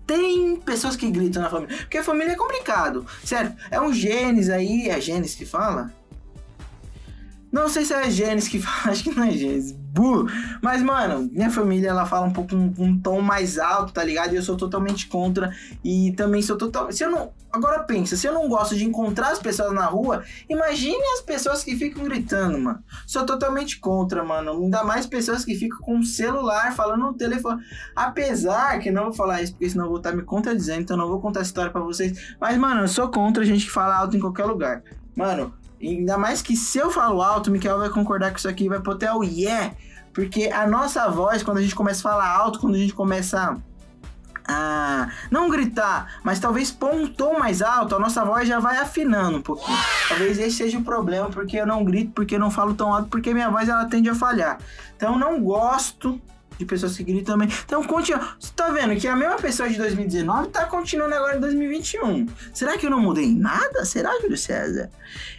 tem 0.06 0.56
pessoas 0.58 0.96
que 0.96 1.10
gritam 1.12 1.42
na 1.42 1.50
família. 1.50 1.78
Porque 1.80 1.98
a 1.98 2.04
família 2.04 2.32
é 2.32 2.36
complicado, 2.36 3.06
certo? 3.26 3.58
É 3.70 3.80
um 3.80 3.94
genes 3.94 4.50
aí, 4.50 4.88
é 4.88 5.00
genes 5.02 5.36
que 5.36 5.46
fala? 5.46 5.92
Não 7.58 7.68
sei 7.68 7.84
se 7.84 7.92
é 7.92 8.08
Gênesis 8.08 8.48
que 8.48 8.60
fala, 8.62 8.92
acho 8.92 9.04
que 9.04 9.10
não 9.10 9.24
é 9.24 9.32
Gênesis. 9.32 9.72
Buh. 9.72 10.28
Mas, 10.62 10.84
mano, 10.84 11.28
minha 11.34 11.50
família 11.50 11.90
ela 11.90 12.06
fala 12.06 12.28
um 12.28 12.32
pouco 12.32 12.56
um, 12.56 12.72
um, 12.78 13.00
tom 13.00 13.20
mais 13.20 13.58
alto, 13.58 13.92
tá 13.92 14.04
ligado? 14.04 14.32
E 14.32 14.36
eu 14.36 14.44
sou 14.44 14.56
totalmente 14.56 15.08
contra. 15.08 15.52
E 15.84 16.14
também 16.16 16.40
sou 16.44 16.56
total. 16.56 16.92
Se 16.92 17.04
eu 17.04 17.10
não. 17.10 17.32
Agora 17.52 17.80
pensa, 17.80 18.16
se 18.16 18.28
eu 18.28 18.34
não 18.34 18.48
gosto 18.48 18.76
de 18.76 18.86
encontrar 18.86 19.32
as 19.32 19.40
pessoas 19.40 19.74
na 19.74 19.86
rua, 19.86 20.24
imagine 20.48 21.02
as 21.16 21.22
pessoas 21.22 21.64
que 21.64 21.76
ficam 21.76 22.04
gritando, 22.04 22.60
mano. 22.60 22.84
Sou 23.08 23.26
totalmente 23.26 23.80
contra, 23.80 24.24
mano. 24.24 24.52
Ainda 24.52 24.84
mais 24.84 25.08
pessoas 25.08 25.44
que 25.44 25.56
ficam 25.56 25.80
com 25.80 25.98
o 25.98 26.06
celular 26.06 26.76
falando 26.76 27.06
no 27.06 27.14
telefone. 27.14 27.64
Apesar 27.96 28.78
que 28.80 28.92
não 28.92 29.06
vou 29.06 29.14
falar 29.14 29.42
isso, 29.42 29.54
porque 29.54 29.70
senão 29.70 29.86
eu 29.86 29.90
vou 29.90 29.98
estar 29.98 30.12
me 30.12 30.22
contradizendo, 30.22 30.82
então 30.82 30.98
não 30.98 31.08
vou 31.08 31.20
contar 31.20 31.40
a 31.40 31.44
história 31.44 31.72
para 31.72 31.82
vocês. 31.82 32.36
Mas, 32.40 32.56
mano, 32.58 32.82
eu 32.82 32.88
sou 32.88 33.10
contra 33.10 33.42
a 33.42 33.46
gente 33.46 33.66
que 33.66 33.72
fala 33.72 33.96
alto 33.96 34.16
em 34.16 34.20
qualquer 34.20 34.46
lugar. 34.46 34.84
Mano, 35.18 35.52
Ainda 35.82 36.18
mais 36.18 36.42
que 36.42 36.56
se 36.56 36.78
eu 36.78 36.90
falo 36.90 37.22
alto, 37.22 37.48
o 37.48 37.52
Mikael 37.52 37.80
vai 37.80 37.90
concordar 37.90 38.32
com 38.32 38.38
isso 38.38 38.50
aqui, 38.50 38.68
vai 38.68 38.80
até 38.80 39.14
o 39.14 39.24
yeah. 39.24 39.74
Porque 40.14 40.48
a 40.48 40.66
nossa 40.66 41.08
voz, 41.10 41.44
quando 41.44 41.58
a 41.58 41.62
gente 41.62 41.76
começa 41.76 42.00
a 42.00 42.12
falar 42.12 42.30
alto, 42.30 42.60
quando 42.60 42.76
a 42.76 42.80
gente 42.80 42.94
começa 42.94 43.58
a 44.48 45.10
não 45.30 45.50
gritar, 45.50 46.20
mas 46.24 46.40
talvez 46.40 46.72
pôr 46.72 46.94
um 46.94 47.06
tom 47.06 47.38
mais 47.38 47.62
alto, 47.62 47.96
a 47.96 48.00
nossa 48.00 48.24
voz 48.24 48.48
já 48.48 48.60
vai 48.60 48.78
afinando 48.78 49.38
um 49.38 49.42
pouquinho. 49.42 49.78
Talvez 50.08 50.40
esse 50.40 50.58
seja 50.58 50.78
o 50.78 50.84
problema, 50.84 51.30
porque 51.30 51.58
eu 51.58 51.68
não 51.68 51.84
grito, 51.84 52.12
porque 52.14 52.36
eu 52.36 52.40
não 52.40 52.50
falo 52.50 52.74
tão 52.74 52.94
alto, 52.94 53.10
porque 53.10 53.34
minha 53.34 53.50
voz 53.50 53.68
ela 53.68 53.86
tende 53.86 54.10
a 54.10 54.16
falhar. 54.16 54.58
Então 54.96 55.20
não 55.20 55.42
gosto 55.42 56.20
de 56.58 56.66
pessoas 56.66 56.98
que 56.98 57.22
também. 57.22 57.50
Então, 57.66 57.84
continua. 57.84 58.36
Você 58.40 58.52
tá 58.56 58.70
vendo 58.70 58.96
que 59.00 59.08
a 59.08 59.16
mesma 59.16 59.36
pessoa 59.36 59.70
de 59.70 59.78
2019 59.78 60.50
tá 60.50 60.66
continuando 60.66 61.16
agora 61.16 61.38
em 61.38 61.40
2021. 61.40 62.28
Será 62.54 62.78
que 62.78 62.86
eu 62.86 62.90
não 62.90 63.00
mudei 63.00 63.34
nada? 63.34 63.86
Será, 63.86 64.12
Júlio 64.22 64.38
César? 64.38 64.90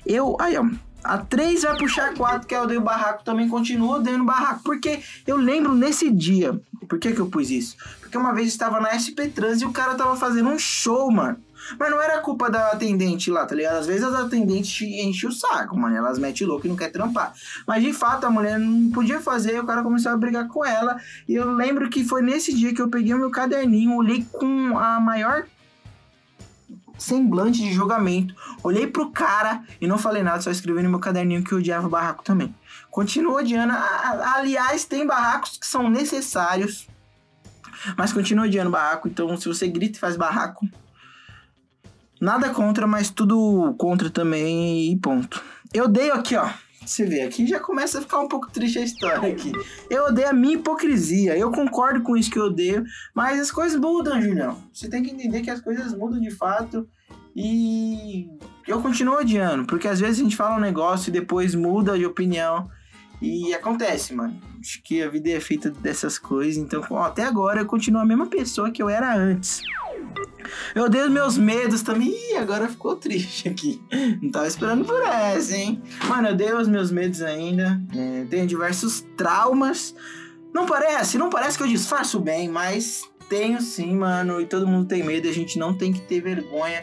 Eu. 0.07 0.37
Aí, 0.41 0.57
ó. 0.57 0.65
A 1.03 1.17
3 1.17 1.63
vai 1.63 1.79
puxar 1.79 2.13
4, 2.13 2.47
que 2.47 2.55
é 2.55 2.61
o 2.61 2.65
Odeio 2.65 2.81
Barraco, 2.81 3.23
também 3.25 3.49
continua 3.49 3.99
Odeio 3.99 4.23
Barraco. 4.25 4.63
Porque 4.65 5.01
eu 5.27 5.37
lembro 5.37 5.73
nesse 5.73 6.11
dia. 6.11 6.61
Por 6.89 6.99
que, 6.99 7.13
que 7.13 7.21
eu 7.21 7.27
pus 7.27 7.51
isso? 7.51 7.77
Porque 8.01 8.19
uma 8.19 8.35
vez 8.35 8.49
eu 8.49 8.53
estava 8.53 8.81
na 8.81 8.99
SP 8.99 9.29
Trans 9.29 9.63
e 9.63 9.65
o 9.65 9.73
cara 9.73 9.95
tava 9.95 10.17
fazendo 10.17 10.49
um 10.49 10.59
show, 10.59 11.11
mano. 11.11 11.39
Mas 11.79 11.91
não 11.91 12.01
era 12.01 12.21
culpa 12.21 12.49
da 12.49 12.69
atendente 12.69 13.31
lá, 13.31 13.45
tá 13.45 13.55
ligado? 13.55 13.79
Às 13.79 13.87
vezes 13.87 14.05
as 14.05 14.15
atendentes 14.15 14.81
enchem 14.81 15.29
o 15.29 15.33
saco, 15.33 15.77
mano. 15.77 15.97
Elas 15.97 16.19
metem 16.19 16.47
louco 16.47 16.67
e 16.67 16.69
não 16.69 16.77
quer 16.77 16.91
trampar. 16.91 17.33
Mas 17.67 17.83
de 17.83 17.93
fato 17.93 18.25
a 18.25 18.31
mulher 18.31 18.59
não 18.59 18.91
podia 18.91 19.21
fazer 19.21 19.57
e 19.57 19.61
o 19.61 19.67
cara 19.67 19.83
começou 19.83 20.13
a 20.13 20.17
brigar 20.17 20.47
com 20.49 20.65
ela. 20.65 20.97
E 21.29 21.35
eu 21.35 21.53
lembro 21.53 21.91
que 21.91 22.05
foi 22.05 22.23
nesse 22.23 22.55
dia 22.55 22.73
que 22.73 22.81
eu 22.81 22.89
peguei 22.89 23.15
o 23.15 23.19
meu 23.19 23.31
caderninho, 23.31 23.97
olhei 23.97 24.25
com 24.33 24.79
a 24.79 25.01
maior 25.01 25.47
semblante 26.99 27.61
de 27.61 27.73
julgamento. 27.73 28.35
Olhei 28.63 28.87
pro 28.87 29.11
cara 29.11 29.63
e 29.81 29.87
não 29.87 29.97
falei 29.97 30.23
nada, 30.23 30.41
só 30.41 30.51
escrevi 30.51 30.83
no 30.83 30.91
meu 30.91 30.99
caderninho 30.99 31.45
que 31.45 31.53
eu 31.53 31.59
odiava 31.59 31.89
barraco 31.89 32.25
também. 32.25 32.55
Continuo 32.91 33.37
odiando. 33.37 33.73
Aliás, 33.73 34.85
tem 34.85 35.07
barracos 35.07 35.57
que 35.57 35.67
são 35.67 35.89
necessários. 35.89 36.89
Mas 37.97 38.13
continuo 38.13 38.45
odiando 38.45 38.71
barraco. 38.71 39.07
Então, 39.07 39.37
se 39.37 39.47
você 39.47 39.69
grita 39.69 39.97
e 39.97 40.01
faz 40.01 40.17
barraco, 40.17 40.69
Nada 42.21 42.51
contra, 42.51 42.87
mas 42.87 43.11
tudo 43.11 43.75
contra 43.79 44.11
também 44.11 44.93
e 44.93 44.97
ponto. 44.99 45.43
Eu 45.73 45.85
odeio 45.85 46.15
aqui, 46.15 46.37
ó. 46.37 46.49
Você 46.85 47.05
vê, 47.05 47.21
aqui 47.21 47.47
já 47.47 47.61
começa 47.61 47.99
a 47.99 48.01
ficar 48.01 48.19
um 48.19 48.29
pouco 48.29 48.51
triste 48.51 48.79
a 48.79 48.83
história 48.83 49.31
aqui. 49.31 49.53
Eu 49.91 50.07
odeio 50.07 50.31
a 50.31 50.33
minha 50.33 50.55
hipocrisia. 50.55 51.37
Eu 51.37 51.51
concordo 51.51 52.01
com 52.03 52.17
isso 52.17 52.31
que 52.31 52.39
eu 52.39 52.47
odeio, 52.47 52.83
mas 53.15 53.39
as 53.39 53.51
coisas 53.51 53.79
mudam, 53.79 54.21
Julião. 54.23 54.57
Você 54.73 54.89
tem 54.89 55.03
que 55.03 55.11
entender 55.11 55.43
que 55.43 55.51
as 55.51 55.61
coisas 55.61 55.93
mudam 55.95 56.19
de 56.19 56.31
fato 56.31 56.89
e 57.37 58.27
eu 58.67 58.81
continuo 58.81 59.19
odiando, 59.19 59.67
porque 59.67 59.87
às 59.87 60.01
vezes 60.01 60.19
a 60.19 60.23
gente 60.23 60.35
fala 60.37 60.57
um 60.57 60.61
negócio 60.61 61.11
e 61.11 61.13
depois 61.13 61.55
muda 61.55 61.99
de 61.99 62.07
opinião. 62.07 62.71
E 63.21 63.53
acontece, 63.53 64.15
mano. 64.15 64.41
Acho 64.61 64.83
que 64.83 65.03
a 65.03 65.11
vida 65.11 65.29
é 65.31 65.41
feita 65.41 65.71
dessas 65.71 66.19
coisas. 66.19 66.57
Então, 66.57 66.83
até 67.03 67.25
agora 67.25 67.61
eu 67.61 67.67
continuo 67.67 68.01
a 68.01 68.07
mesma 68.07 68.27
pessoa 68.29 68.71
que 68.71 68.83
eu 68.83 68.89
era 68.89 69.15
antes. 69.15 69.63
Eu 70.75 70.85
odeio 70.85 71.07
os 71.07 71.11
meus 71.11 71.39
medos 71.39 71.83
também. 71.83 72.09
Ih, 72.09 72.37
agora 72.37 72.69
ficou 72.69 72.97
triste 72.97 73.49
aqui. 73.49 73.81
Não 74.23 74.31
tava 74.31 74.47
esperando 74.47 74.85
por 74.85 75.03
essa, 75.03 75.57
hein? 75.57 75.83
Mano, 76.07 76.29
eu 76.29 76.33
odeio 76.35 76.59
os 76.59 76.69
meus 76.69 76.91
medos 76.91 77.23
ainda. 77.23 77.81
É, 77.95 78.25
tenho 78.29 78.47
diversos 78.47 79.05
traumas. 79.17 79.95
Não 80.53 80.67
parece, 80.67 81.19
não 81.19 81.31
parece 81.31 81.57
que 81.57 81.65
eu 81.65 81.69
disfarço 81.69 82.19
bem, 82.19 82.49
mas 82.49 83.03
tenho 83.29 83.61
sim, 83.61 83.95
mano. 83.95 84.41
E 84.41 84.47
todo 84.47 84.67
mundo 84.67 84.87
tem 84.87 85.03
medo 85.03 85.29
a 85.29 85.33
gente 85.33 85.59
não 85.59 85.75
tem 85.75 85.93
que 85.93 86.01
ter 86.01 86.21
vergonha 86.21 86.83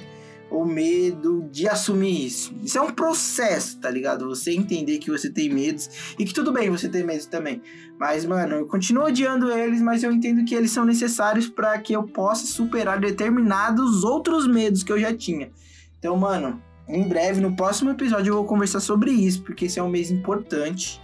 ou 0.50 0.66
medo 0.66 1.48
de 1.52 1.68
assumir 1.68 2.26
isso. 2.26 2.54
Isso 2.62 2.78
é 2.78 2.82
um 2.82 2.92
processo, 2.92 3.80
tá 3.80 3.90
ligado? 3.90 4.28
Você 4.28 4.52
entender 4.52 5.00
que 5.00 5.10
você 5.10 5.30
tem 5.30 5.50
medos 5.50 5.90
e 6.18 6.26
que 6.26 6.34
tudo 6.34 6.52
bem 6.52 6.70
você 6.70 6.88
ter 6.88 7.04
medo 7.04 7.26
também. 7.28 7.62
Mas, 8.00 8.26
mano, 8.26 8.56
eu 8.56 8.68
continuo 8.68 9.06
odiando 9.06 9.52
eles, 9.52 9.82
mas 9.82 10.04
eu 10.04 10.12
entendo 10.12 10.46
que 10.46 10.54
eles 10.54 10.72
são 10.72 10.86
necessários 10.86 11.48
para 11.48 11.78
que 11.80 11.94
eu 11.94 12.04
possa 12.04 12.46
superar 12.46 13.00
determinados 13.00 14.04
outros 14.04 14.48
medos 14.48 14.84
que 14.84 14.92
eu 14.92 15.00
já 15.00 15.16
tinha. 15.16 15.52
Então, 15.98 16.16
mano, 16.16 16.62
em 16.88 17.08
breve, 17.08 17.42
no 17.42 17.56
próximo 17.56 17.90
episódio, 17.90 18.32
eu 18.32 18.36
vou 18.36 18.46
conversar 18.46 18.80
sobre 18.80 19.12
isso, 19.12 19.42
porque 19.42 19.66
esse 19.66 19.80
é 19.80 19.84
um 19.84 19.90
mês 19.90 20.12
importante. 20.12 21.02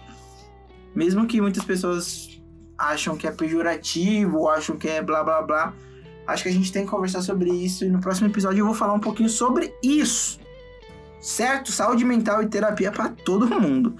Mesmo 0.94 1.26
que 1.26 1.42
muitas 1.42 1.64
pessoas 1.64 2.42
acham 2.78 3.16
que 3.16 3.28
é 3.28 3.32
pejorativo, 3.32 4.48
acham 4.48 4.78
que 4.78 4.88
é 4.88 5.02
blá 5.02 5.24
blá 5.24 5.42
blá. 5.42 5.74
Acho 6.32 6.44
que 6.44 6.50
a 6.50 6.54
gente 6.54 6.72
tem 6.72 6.86
que 6.86 6.92
conversar 6.92 7.22
sobre 7.22 7.50
isso 7.52 7.86
e 7.86 7.90
no 7.90 8.00
próximo 8.00 8.28
episódio 8.28 8.62
eu 8.62 8.66
vou 8.66 8.76
falar 8.76 8.94
um 8.94 9.00
pouquinho 9.00 9.30
sobre 9.30 9.74
isso. 9.84 10.40
Certo? 11.20 11.72
Saúde 11.72 12.04
mental 12.04 12.42
e 12.42 12.48
terapia 12.48 12.92
para 12.92 13.10
todo 13.10 13.48
mundo. 13.48 13.96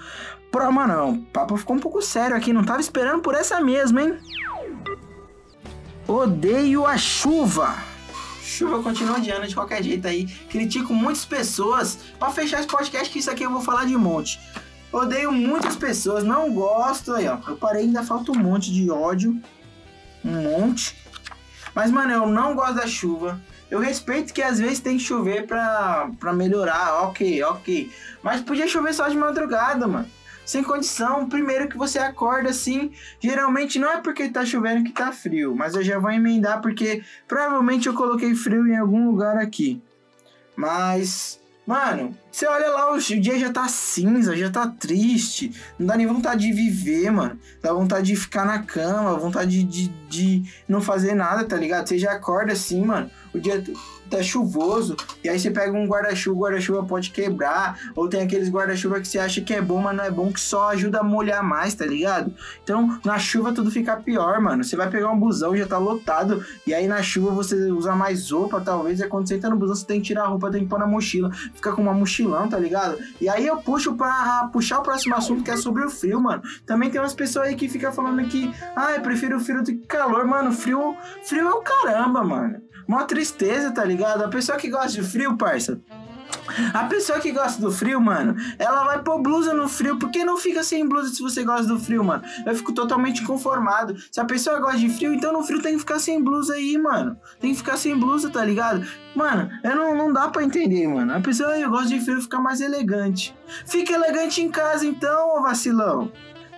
Pro, 0.52 0.72
mano, 0.72 1.12
o 1.12 1.22
papo 1.28 1.56
ficou 1.56 1.76
um 1.76 1.80
pouco 1.80 2.02
sério 2.02 2.36
aqui, 2.36 2.52
não 2.52 2.64
tava 2.64 2.82
esperando 2.82 3.22
por 3.22 3.36
essa 3.36 3.62
mesma, 3.62 4.02
hein? 4.02 4.18
Odeio 6.08 6.86
a 6.86 6.98
chuva. 6.98 7.76
Chuva 8.42 8.84
continua 8.84 9.18
odiando 9.18 9.48
de 9.48 9.56
qualquer 9.56 9.82
jeito 9.82 10.08
aí. 10.08 10.26
Critico 10.50 10.94
muitas 10.94 11.24
pessoas. 11.24 12.00
Para 12.20 12.32
fechar 12.32 12.60
esse 12.60 12.68
podcast, 12.68 13.10
que 13.10 13.20
isso 13.20 13.32
aqui 13.32 13.44
eu 13.44 13.50
vou 13.50 13.62
falar 13.62 13.86
de 13.86 13.96
monte. 13.96 14.40
Odeio 14.92 15.32
muitas 15.32 15.78
pessoas, 15.78 16.24
não 16.24 16.54
gosto. 16.54 17.14
Aí, 17.14 17.28
ó. 17.30 17.38
Eu 17.48 17.56
parei, 17.56 17.84
ainda 17.84 18.04
falta 18.04 18.32
um 18.32 18.36
monte 18.36 18.74
de 18.74 18.92
ódio. 18.92 19.42
Um 20.26 20.42
monte. 20.42 21.01
Mas, 21.74 21.92
mano, 21.92 22.12
eu 22.12 22.28
não 22.28 22.56
gosto 22.56 22.76
da 22.76 22.88
chuva. 22.88 23.40
Eu 23.70 23.80
respeito 23.80 24.34
que 24.34 24.42
às 24.42 24.60
vezes 24.60 24.80
tem 24.80 24.98
que 24.98 25.04
chover 25.04 25.48
pra, 25.48 26.10
pra 26.20 26.34
melhorar. 26.34 27.04
Ok, 27.04 27.42
ok. 27.44 27.92
Mas 28.22 28.42
podia 28.42 28.68
chover 28.68 28.94
só 28.94 29.08
de 29.08 29.18
madrugada, 29.18 29.88
mano 29.88 30.08
sem 30.46 30.64
condição. 30.64 31.30
Primeiro 31.30 31.70
que 31.70 31.78
você 31.78 32.00
acorda 32.00 32.50
assim, 32.50 32.92
geralmente 33.20 33.80
não 33.80 33.90
é 33.90 34.02
porque 34.02 34.30
tá 34.30 34.46
chovendo 34.46 34.84
que 34.84 34.92
tá 34.92 35.12
frio, 35.12 35.56
mas 35.56 35.76
eu 35.76 35.84
já 35.84 35.98
vou 35.98 36.12
emendar 36.12 36.62
porque 36.62 37.04
provavelmente 37.28 37.88
eu 37.88 37.94
coloquei 37.94 38.36
frio 38.36 38.68
em 38.68 38.78
algum 38.78 39.10
lugar 39.10 39.38
aqui. 39.38 39.82
Mas, 40.56 41.40
mano, 41.72 42.14
você 42.30 42.46
olha 42.46 42.70
lá, 42.70 42.92
o 42.92 43.00
dia 43.00 43.40
já 43.40 43.50
tá 43.50 43.66
cinza, 43.70 44.36
já 44.36 44.50
tá 44.50 44.68
triste, 44.68 45.54
não 45.80 45.88
dá 45.88 45.96
nem 45.96 46.06
vontade 46.06 46.46
de 46.46 46.52
viver, 46.52 47.10
mano. 47.10 47.40
Dá 47.62 47.72
vontade 47.72 48.08
de 48.08 48.16
ficar 48.18 48.46
na 48.46 48.60
cama, 48.60 49.18
vontade 49.18 49.64
de, 49.64 49.88
de, 49.88 50.42
de 50.42 50.54
não 50.68 50.82
fazer 50.82 51.16
nada, 51.16 51.46
tá 51.46 51.56
ligado? 51.56 51.88
Você 51.88 51.98
já 51.98 52.12
acorda 52.12 52.52
assim, 52.52 52.84
mano, 52.84 53.10
o 53.34 53.40
dia 53.40 53.64
tá 54.10 54.22
chuvoso, 54.22 54.96
e 55.24 55.30
aí 55.30 55.40
você 55.40 55.50
pega 55.50 55.72
um 55.72 55.88
guarda-chuva, 55.88 56.38
o 56.38 56.42
guarda-chuva 56.42 56.84
pode 56.84 57.12
quebrar, 57.12 57.80
ou 57.96 58.10
tem 58.10 58.22
aqueles 58.22 58.50
guarda-chuva 58.50 59.00
que 59.00 59.08
você 59.08 59.18
acha 59.18 59.40
que 59.40 59.54
é 59.54 59.62
bom, 59.62 59.82
mas 59.82 59.96
não 59.96 60.04
é 60.04 60.12
bom, 60.12 60.32
que 60.32 60.40
só 60.40 60.70
ajuda 60.70 61.00
a 61.00 61.04
molhar 61.04 61.42
mais, 61.44 61.74
tá 61.74 61.86
ligado? 61.86 62.34
Então, 62.62 63.00
na 63.06 63.18
chuva 63.18 63.54
tudo 63.54 63.72
fica 63.72 63.96
pior, 63.96 64.42
mano. 64.42 64.64
Você 64.64 64.76
vai 64.76 64.90
pegar 64.90 65.10
um 65.10 65.18
busão, 65.18 65.56
já 65.56 65.66
tá 65.66 65.78
lotado, 65.78 66.46
e 66.68 66.74
aí 66.74 66.88
na 66.88 67.02
chuva 67.02 67.32
você 67.32 67.72
usa 67.72 67.96
mais 67.96 68.30
roupa, 68.32 68.60
talvez, 68.60 69.00
e 69.00 69.08
quando 69.08 69.28
você 69.28 69.36
entra 69.36 69.50
no 69.50 69.56
busão, 69.56 69.76
você 69.76 69.86
tem 69.86 70.02
que 70.02 70.08
tirar 70.08 70.24
a 70.24 70.28
roupa, 70.28 70.52
tem 70.52 70.64
que 70.64 70.70
pôr 70.70 70.80
na 70.80 70.88
mochila, 70.88 71.32
fica 71.32 71.72
com 71.72 71.82
uma 71.82 71.94
mochilão, 71.94 72.50
tá 72.50 72.60
ligado? 72.60 72.98
E 73.22 73.30
aí 73.30 73.48
eu 73.48 73.58
puxo 73.58 73.96
pra 73.96 74.50
puxar 74.52 74.80
o 74.80 74.84
próximo 74.84 75.16
assunto, 75.16 75.44
que 75.44 75.52
é 75.52 75.56
sobre 75.56 75.86
o 75.86 75.90
frio, 75.90 76.20
mano. 76.20 76.42
Também 76.66 76.90
tem 76.90 77.00
umas 77.00 77.14
pessoas 77.14 77.48
aí 77.48 77.56
que 77.56 77.70
ficam 77.70 77.94
falando 77.94 78.22
que, 78.28 78.52
ah, 78.76 78.92
eu 78.92 79.02
prefiro 79.02 79.38
o 79.38 79.40
frio 79.40 79.64
do 79.64 79.72
que 79.72 79.88
calor, 79.88 80.26
mano. 80.26 80.52
Frio, 80.52 80.96
frio 81.24 81.48
é 81.48 81.54
o 81.54 81.62
caramba, 81.62 82.24
mano. 82.24 82.62
Mó 82.88 83.04
tristeza, 83.04 83.72
tá 83.72 83.84
ligado? 83.84 84.24
A 84.24 84.28
pessoa 84.28 84.58
que 84.58 84.70
gosta 84.70 84.90
de 84.90 85.04
frio, 85.04 85.38
parça. 85.38 85.82
A 86.74 86.86
pessoa 86.86 87.20
que 87.20 87.32
gosta 87.32 87.62
do 87.62 87.72
frio, 87.72 88.00
mano, 88.02 88.36
ela 88.58 88.84
vai 88.84 89.02
pôr 89.02 89.22
blusa 89.22 89.54
no 89.54 89.68
frio. 89.68 89.98
Por 89.98 90.10
que 90.10 90.24
não 90.24 90.38
fica 90.38 90.64
sem 90.64 90.88
blusa 90.88 91.14
se 91.14 91.22
você 91.22 91.44
gosta 91.44 91.68
do 91.68 91.80
frio, 91.80 92.04
mano? 92.04 92.24
Eu 92.46 92.56
fico 92.56 92.74
totalmente 92.74 93.24
conformado. 93.24 93.96
Se 94.12 94.20
a 94.20 94.26
pessoa 94.26 94.60
gosta 94.60 94.80
de 94.80 94.90
frio, 94.90 95.14
então 95.14 95.32
no 95.32 95.44
frio 95.44 95.62
tem 95.62 95.74
que 95.74 95.80
ficar 95.80 96.00
sem 96.00 96.22
blusa 96.22 96.54
aí, 96.56 96.78
mano. 96.78 97.18
Tem 97.40 97.52
que 97.52 97.58
ficar 97.58 97.78
sem 97.78 97.98
blusa, 97.98 98.30
tá 98.30 98.44
ligado? 98.44 98.86
Mano, 99.16 99.50
eu 99.64 99.76
não, 99.76 99.96
não 99.96 100.14
dá 100.14 100.28
pra 100.30 100.44
entender, 100.44 100.88
mano. 100.88 101.14
A 101.14 101.20
pessoa, 101.20 101.58
eu 101.58 101.70
gosto 101.70 101.90
de 101.90 102.00
frio, 102.02 102.22
fica 102.22 102.40
mais 102.40 102.62
elegante. 102.62 103.36
Fica 103.66 103.94
elegante 103.94 104.42
em 104.42 104.50
casa 104.50 104.86
então, 104.86 105.38
ô 105.38 105.42
vacilão. 105.42 106.12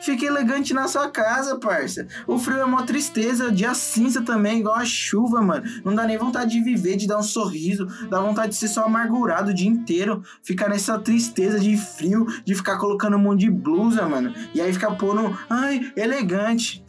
Fica 0.03 0.25
elegante 0.25 0.73
na 0.73 0.85
sua 0.87 1.09
casa, 1.09 1.57
parça. 1.57 2.05
O 2.27 2.37
frio 2.37 2.57
é 2.57 2.65
uma 2.65 2.83
tristeza, 2.83 3.47
o 3.47 3.51
dia 3.51 3.73
cinza 3.73 4.21
também, 4.21 4.59
igual 4.59 4.75
a 4.75 4.83
chuva, 4.83 5.41
mano. 5.41 5.63
Não 5.85 5.95
dá 5.95 6.05
nem 6.05 6.17
vontade 6.17 6.51
de 6.51 6.61
viver, 6.61 6.97
de 6.97 7.07
dar 7.07 7.17
um 7.17 7.23
sorriso. 7.23 7.87
Dá 8.09 8.19
vontade 8.19 8.49
de 8.49 8.55
ser 8.57 8.67
só 8.67 8.83
amargurado 8.83 9.51
o 9.51 9.53
dia 9.53 9.69
inteiro. 9.69 10.21
Ficar 10.41 10.67
nessa 10.67 10.99
tristeza 10.99 11.57
de 11.57 11.77
frio, 11.77 12.25
de 12.43 12.53
ficar 12.53 12.77
colocando 12.77 13.15
um 13.15 13.19
monte 13.19 13.41
de 13.41 13.49
blusa, 13.49 14.05
mano. 14.05 14.33
E 14.53 14.59
aí 14.59 14.73
ficar 14.73 14.91
pondo, 14.95 15.39
ai, 15.49 15.93
elegante. 15.95 16.83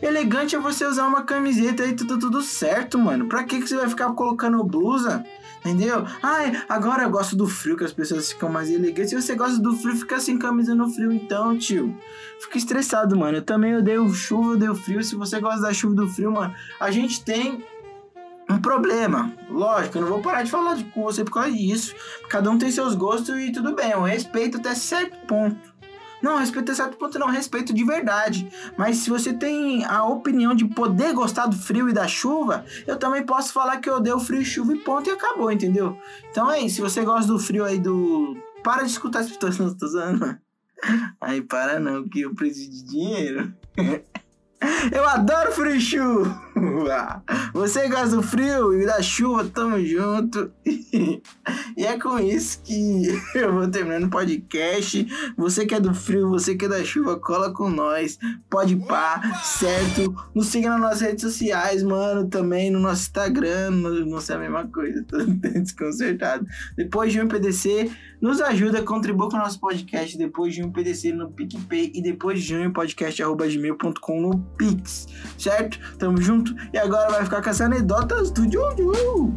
Elegante 0.00 0.56
é 0.56 0.58
você 0.58 0.86
usar 0.86 1.06
uma 1.06 1.24
camiseta 1.24 1.84
e 1.84 1.92
tudo, 1.92 2.18
tudo 2.18 2.42
certo, 2.42 2.98
mano. 2.98 3.28
Pra 3.28 3.44
que, 3.44 3.60
que 3.60 3.68
você 3.68 3.76
vai 3.76 3.88
ficar 3.88 4.10
colocando 4.12 4.64
blusa? 4.64 5.24
Entendeu? 5.64 6.04
Ai, 6.22 6.62
agora 6.68 7.04
eu 7.04 7.10
gosto 7.10 7.34
do 7.34 7.48
frio, 7.48 7.76
que 7.76 7.84
as 7.84 7.92
pessoas 7.92 8.30
ficam 8.30 8.50
mais 8.50 8.70
elegantes. 8.70 9.08
Se 9.08 9.16
você 9.16 9.34
gosta 9.34 9.58
do 9.58 9.74
frio, 9.74 9.96
fica 9.96 10.20
sem 10.20 10.38
camisa 10.38 10.74
no 10.74 10.90
frio, 10.90 11.10
então, 11.10 11.56
tio. 11.56 11.96
Fica 12.38 12.58
estressado, 12.58 13.16
mano. 13.16 13.38
Eu 13.38 13.42
também 13.42 13.74
odeio 13.74 14.12
chuva, 14.12 14.50
odeio 14.50 14.74
frio. 14.74 15.02
Se 15.02 15.16
você 15.16 15.40
gosta 15.40 15.62
da 15.62 15.72
chuva 15.72 15.94
e 15.94 15.96
do 15.96 16.08
frio, 16.08 16.30
mano, 16.32 16.54
a 16.78 16.90
gente 16.90 17.24
tem 17.24 17.64
um 18.50 18.58
problema. 18.58 19.32
Lógico, 19.48 19.96
eu 19.96 20.02
não 20.02 20.08
vou 20.08 20.20
parar 20.20 20.42
de 20.42 20.50
falar 20.50 20.76
com 20.92 21.02
você 21.02 21.24
por 21.24 21.32
causa 21.32 21.52
disso. 21.52 21.94
Cada 22.28 22.50
um 22.50 22.58
tem 22.58 22.70
seus 22.70 22.94
gostos 22.94 23.34
e 23.38 23.50
tudo 23.50 23.74
bem. 23.74 23.92
Eu 23.92 24.02
respeito 24.02 24.58
até 24.58 24.74
certo 24.74 25.16
ponto. 25.26 25.73
Não, 26.24 26.38
respeito 26.38 26.72
a 26.72 26.74
certo 26.74 26.96
ponto 26.96 27.18
não, 27.18 27.26
respeito 27.26 27.74
de 27.74 27.84
verdade. 27.84 28.48
Mas 28.78 28.96
se 28.96 29.10
você 29.10 29.30
tem 29.30 29.84
a 29.84 30.06
opinião 30.06 30.54
de 30.54 30.64
poder 30.64 31.12
gostar 31.12 31.44
do 31.44 31.54
frio 31.54 31.86
e 31.86 31.92
da 31.92 32.08
chuva, 32.08 32.64
eu 32.86 32.96
também 32.96 33.22
posso 33.26 33.52
falar 33.52 33.76
que 33.76 33.90
eu 33.90 33.96
odeio 33.96 34.18
frio 34.18 34.40
e 34.40 34.44
chuva 34.44 34.72
e 34.72 34.78
ponto 34.78 35.10
e 35.10 35.12
acabou, 35.12 35.52
entendeu? 35.52 35.98
Então 36.30 36.50
é 36.50 36.60
isso, 36.60 36.76
se 36.76 36.80
você 36.80 37.04
gosta 37.04 37.30
do 37.30 37.38
frio 37.38 37.62
aí 37.62 37.78
do... 37.78 38.38
Para 38.62 38.84
de 38.84 38.90
escutar 38.90 39.18
as 39.18 39.28
pessoas, 39.28 39.58
não 39.58 39.76
tô 39.76 39.84
usando. 39.84 40.38
Aí 41.20 41.42
para 41.42 41.78
não, 41.78 42.08
que 42.08 42.22
eu 42.22 42.34
preciso 42.34 42.70
de 42.70 42.84
dinheiro. 42.84 43.54
Eu 44.90 45.06
adoro 45.06 45.52
frio 45.52 45.76
e 45.76 45.80
chuva. 45.80 46.43
Você 47.52 47.88
gosta 47.88 48.16
do 48.16 48.22
frio 48.22 48.80
e 48.80 48.86
da 48.86 49.02
chuva, 49.02 49.44
tamo 49.44 49.84
junto. 49.84 50.52
E 51.76 51.84
é 51.84 51.98
com 51.98 52.18
isso 52.20 52.60
que 52.62 53.20
eu 53.34 53.52
vou 53.52 53.68
terminando 53.68 54.04
o 54.04 54.10
podcast. 54.10 55.06
Você 55.36 55.66
que 55.66 55.74
é 55.74 55.80
do 55.80 55.92
frio, 55.92 56.28
você 56.28 56.54
que 56.54 56.66
é 56.66 56.68
da 56.68 56.84
chuva, 56.84 57.18
cola 57.18 57.52
com 57.52 57.68
nós. 57.68 58.18
Pode 58.48 58.76
pá, 58.76 59.20
certo? 59.42 60.14
Nos 60.34 60.46
siga 60.46 60.70
nas 60.70 60.80
nossas 60.80 61.00
redes 61.00 61.22
sociais, 61.22 61.82
mano. 61.82 62.28
Também 62.28 62.70
no 62.70 62.78
nosso 62.78 63.02
Instagram. 63.02 63.70
Não, 63.70 64.20
sei 64.20 64.36
a 64.36 64.38
mesma 64.38 64.66
coisa, 64.68 65.04
tô 65.04 65.18
desconcertado. 65.18 66.46
Depois 66.76 67.12
de 67.12 67.20
um 67.20 67.26
PDC, 67.26 67.90
nos 68.20 68.40
ajuda, 68.40 68.82
contribua 68.82 69.28
com 69.28 69.36
o 69.36 69.40
nosso 69.40 69.58
podcast. 69.58 70.16
Depois 70.16 70.54
de 70.54 70.62
um 70.62 70.70
PDC 70.70 71.12
no 71.12 71.30
PicPay 71.30 71.90
e 71.94 72.00
depois 72.00 72.40
de 72.40 72.48
junho, 72.48 72.72
podcast.gmail.com 72.72 74.20
no 74.20 74.38
Pix, 74.56 75.08
certo? 75.36 75.78
Tamo 75.98 76.20
junto. 76.20 76.43
E 76.72 76.78
agora 76.78 77.10
vai 77.10 77.24
ficar 77.24 77.42
com 77.42 77.50
as 77.50 77.60
anedotas 77.60 78.30
do 78.30 78.50
Jojo. 78.50 79.34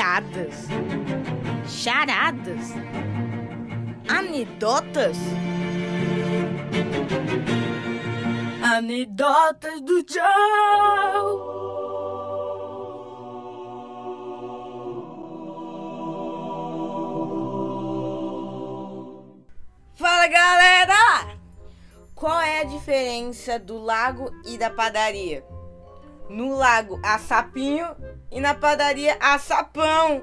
piadas, 0.00 0.66
charadas, 1.66 2.72
anedotas. 4.08 5.16
Anedotas 8.62 9.80
do 9.82 10.04
Joe. 10.08 11.49
galera! 20.30 21.36
Qual 22.14 22.40
é 22.40 22.60
a 22.60 22.64
diferença 22.64 23.58
do 23.58 23.76
lago 23.78 24.30
e 24.46 24.56
da 24.56 24.70
padaria? 24.70 25.44
No 26.28 26.56
lago 26.56 27.00
há 27.02 27.18
sapinho 27.18 27.96
e 28.30 28.40
na 28.40 28.54
padaria 28.54 29.18
há 29.20 29.36
sapão. 29.38 30.22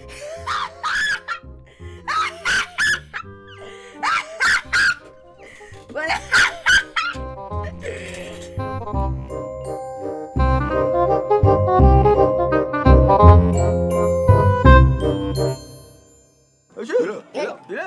Olha... 5.94 6.25